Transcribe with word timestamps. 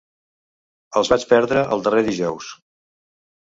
Els 1.03 1.11
vaig 1.13 1.27
perdre 1.35 1.67
el 1.77 1.87
darrer 1.91 2.05
dijous. 2.11 2.51